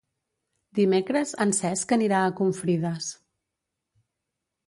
Dimecres 0.79 1.33
en 1.45 1.51
Cesc 1.57 1.93
anirà 1.97 2.23
a 2.29 2.33
Confrides. 2.41 3.09